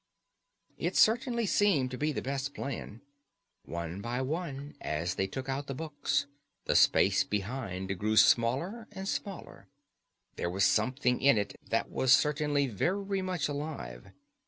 [0.79, 3.01] It certainly seemed to be the best plan.
[3.65, 6.25] One by one, as they took out the books,
[6.65, 9.67] the space behind grew smaller and smaller.
[10.37, 14.09] There was something in it that was certainly very much alive.